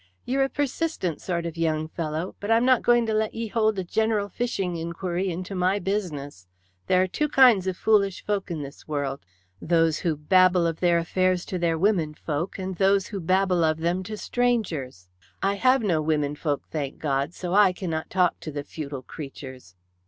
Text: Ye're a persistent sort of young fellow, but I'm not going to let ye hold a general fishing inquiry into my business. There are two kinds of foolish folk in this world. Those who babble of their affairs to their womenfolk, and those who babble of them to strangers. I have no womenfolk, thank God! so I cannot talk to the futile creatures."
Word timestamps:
Ye're 0.25 0.41
a 0.43 0.49
persistent 0.49 1.21
sort 1.21 1.45
of 1.45 1.55
young 1.57 1.87
fellow, 1.87 2.35
but 2.39 2.49
I'm 2.49 2.65
not 2.65 2.81
going 2.81 3.05
to 3.05 3.13
let 3.13 3.35
ye 3.35 3.45
hold 3.49 3.77
a 3.77 3.83
general 3.83 4.29
fishing 4.29 4.75
inquiry 4.77 5.29
into 5.29 5.53
my 5.53 5.77
business. 5.77 6.47
There 6.87 7.03
are 7.03 7.07
two 7.07 7.29
kinds 7.29 7.67
of 7.67 7.77
foolish 7.77 8.25
folk 8.25 8.49
in 8.49 8.63
this 8.63 8.87
world. 8.87 9.19
Those 9.61 9.99
who 9.99 10.17
babble 10.17 10.65
of 10.65 10.79
their 10.79 10.97
affairs 10.97 11.45
to 11.45 11.59
their 11.59 11.77
womenfolk, 11.77 12.57
and 12.57 12.77
those 12.77 13.05
who 13.09 13.19
babble 13.19 13.63
of 13.63 13.77
them 13.77 14.01
to 14.05 14.17
strangers. 14.17 15.07
I 15.43 15.53
have 15.53 15.83
no 15.83 16.01
womenfolk, 16.01 16.63
thank 16.71 16.97
God! 16.97 17.35
so 17.35 17.53
I 17.53 17.71
cannot 17.71 18.09
talk 18.09 18.39
to 18.39 18.51
the 18.51 18.63
futile 18.63 19.03
creatures." 19.03 19.75